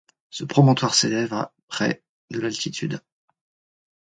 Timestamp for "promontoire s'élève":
0.43-1.31